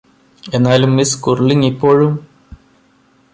[0.43, 2.11] എന്നാലും Miss Curling ഇപ്പോഴും